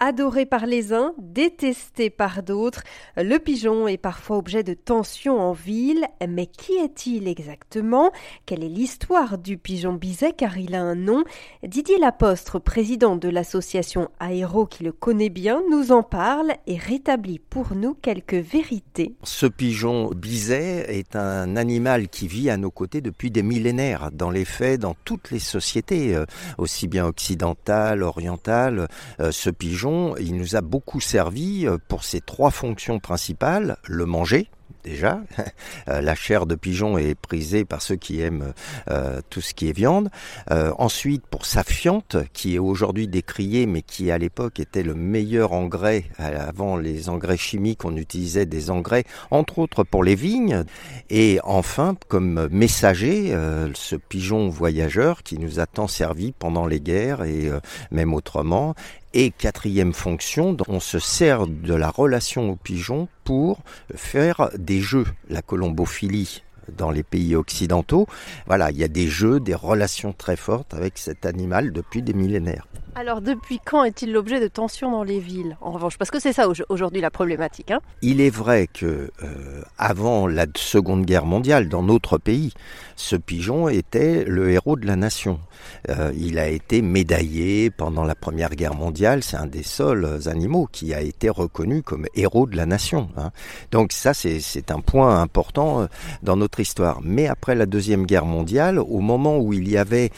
[0.00, 2.82] Adoré par les uns, détesté par d'autres,
[3.16, 8.10] le pigeon est parfois objet de tensions en ville, mais qui est-il exactement?
[8.44, 11.22] Quelle est l'histoire du pigeon biset car il a un nom?
[11.64, 17.38] Didier Lapostre, président de l'association Aéro qui le connaît bien, nous en parle et rétablit
[17.38, 19.14] pour nous quelques vérités.
[19.22, 24.30] Ce pigeon biset est un animal qui vit à nos côtés depuis des millénaires, dans
[24.30, 26.26] les faits, dans toutes les sociétés, euh,
[26.58, 28.88] aussi bien occidentales, orientales.
[29.20, 29.83] Euh, ce pigeon
[30.18, 34.48] il nous a beaucoup servi euh, pour ses trois fonctions principales, le manger,
[34.82, 35.20] déjà.
[35.88, 38.54] Euh, la chair de pigeon est prisée par ceux qui aiment
[38.88, 40.08] euh, tout ce qui est viande.
[40.50, 45.52] ensuite, pour sa fiente, qui est aujourd'hui décriée, mais qui à l'époque était le meilleur
[45.52, 46.04] engrais.
[46.16, 50.64] Avant les engrais chimiques, on utilisait des engrais, entre autres pour les vignes.
[51.10, 53.36] Et enfin, comme messager,
[53.74, 57.50] ce pigeon voyageur qui nous a tant servi pendant les guerres et
[57.90, 58.74] même autrement,
[59.14, 63.60] et quatrième fonction, on se sert de la relation au pigeon pour
[63.94, 66.42] faire des jeux, la colombophilie
[66.76, 68.06] dans les pays occidentaux.
[68.46, 72.12] Voilà, il y a des jeux, des relations très fortes avec cet animal depuis des
[72.12, 72.66] millénaires.
[72.96, 75.56] Alors depuis quand est-il l'objet de tensions dans les villes?
[75.60, 77.72] En revanche, parce que c'est ça aujourd'hui la problématique.
[77.72, 82.52] Hein il est vrai que euh, avant la Seconde Guerre mondiale, dans notre pays,
[82.94, 85.40] ce pigeon était le héros de la nation.
[85.88, 89.24] Euh, il a été médaillé pendant la Première Guerre mondiale.
[89.24, 93.08] C'est un des seuls animaux qui a été reconnu comme héros de la nation.
[93.16, 93.30] Hein.
[93.72, 95.86] Donc ça, c'est un point important euh,
[96.22, 97.00] dans notre histoire.
[97.02, 100.10] Mais après la Deuxième Guerre mondiale, au moment où il y avait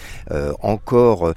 [0.60, 1.32] encore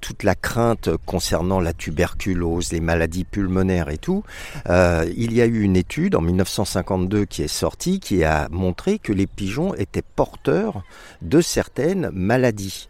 [0.00, 4.22] toute la crainte concernant la tuberculose, les maladies pulmonaires et tout,
[4.68, 9.12] il y a eu une étude en 1952 qui est sortie qui a montré que
[9.12, 10.82] les pigeons étaient porteurs
[11.22, 12.88] de certaines maladies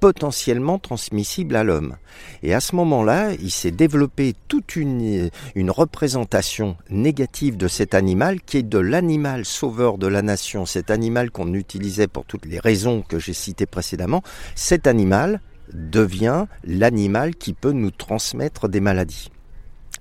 [0.00, 1.96] potentiellement transmissible à l'homme.
[2.42, 8.40] Et à ce moment-là, il s'est développé toute une, une représentation négative de cet animal
[8.40, 12.60] qui est de l'animal sauveur de la nation, cet animal qu'on utilisait pour toutes les
[12.60, 14.22] raisons que j'ai citées précédemment.
[14.54, 15.40] Cet animal
[15.72, 19.30] devient l'animal qui peut nous transmettre des maladies.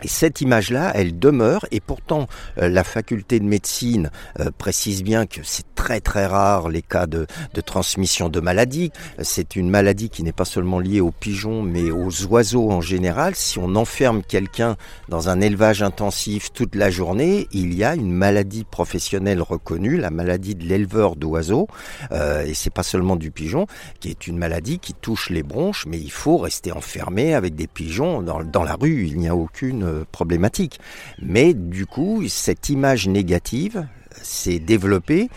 [0.04, 5.26] Et cette image-là, elle demeure, et pourtant euh, la faculté de médecine euh, précise bien
[5.26, 8.92] que c'est très très rare les cas de, de transmission de maladies.
[9.22, 13.36] C'est une maladie qui n'est pas seulement liée aux pigeons, mais aux oiseaux en général.
[13.36, 14.76] Si on enferme quelqu'un
[15.08, 20.10] dans un élevage intensif toute la journée, il y a une maladie professionnelle reconnue, la
[20.10, 21.68] maladie de l'éleveur d'oiseaux,
[22.12, 23.66] euh, et c'est pas seulement du pigeon,
[24.00, 27.68] qui est une maladie qui touche les bronches, mais il faut rester enfermé avec des
[27.68, 29.08] pigeons dans, dans la rue.
[29.08, 30.80] Il n'y a aucune problématique.
[31.22, 33.88] Mais du coup, cette image négative
[34.22, 35.30] s'est développée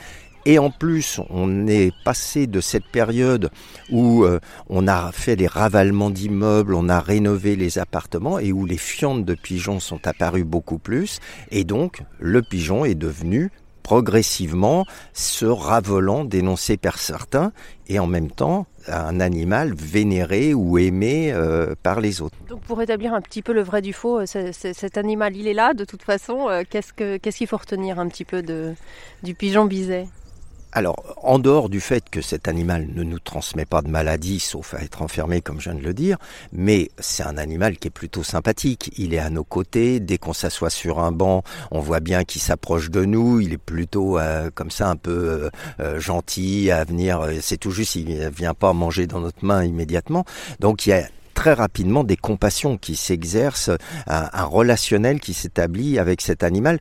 [0.48, 3.50] et en plus, on est passé de cette période
[3.90, 8.64] où euh, on a fait des ravalements d'immeubles, on a rénové les appartements et où
[8.64, 11.20] les fientes de pigeons sont apparues beaucoup plus.
[11.50, 13.50] Et donc, le pigeon est devenu
[13.88, 14.84] progressivement
[15.14, 17.52] ce ravelant dénoncé par certains
[17.88, 22.36] et en même temps un animal vénéré ou aimé euh, par les autres.
[22.50, 25.54] Donc pour établir un petit peu le vrai du faux, euh, cet animal il est
[25.54, 26.50] là de toute façon.
[26.50, 26.92] Euh, qu'est-ce
[27.38, 28.42] qu'il faut retenir un petit peu
[29.22, 30.06] du pigeon biset
[30.72, 34.74] alors, en dehors du fait que cet animal ne nous transmet pas de maladie, sauf
[34.74, 36.18] à être enfermé, comme je viens de le dire,
[36.52, 38.92] mais c'est un animal qui est plutôt sympathique.
[38.98, 39.98] Il est à nos côtés.
[39.98, 43.40] Dès qu'on s'assoit sur un banc, on voit bien qu'il s'approche de nous.
[43.40, 47.26] Il est plutôt euh, comme ça, un peu euh, euh, gentil à venir.
[47.40, 50.24] C'est tout juste, il vient pas manger dans notre main immédiatement.
[50.60, 53.70] Donc, il y a très rapidement des compassions qui s'exercent,
[54.06, 56.80] un, un, relationnel qui s'établit avec cet animal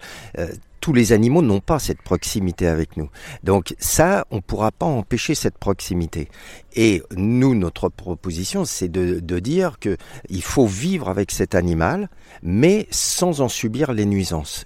[0.88, 3.10] tous les animaux n'ont pas cette proximité avec nous.
[3.44, 6.30] Donc ça, on ne pourra pas empêcher cette proximité.
[6.78, 12.10] Et nous, notre proposition, c'est de, dire qu'il faut vivre avec cet animal,
[12.42, 14.66] mais sans en subir les nuisances.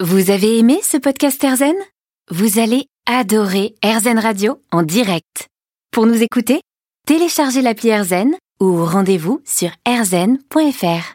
[0.00, 1.76] Vous avez aimé ce podcast Erzen
[2.30, 5.48] Vous allez adorer Erzen Radio en direct.
[5.92, 6.60] Pour nous écouter,
[7.06, 11.12] téléchargez l'appli Erzen ou rendez-vous sur erzen.fr.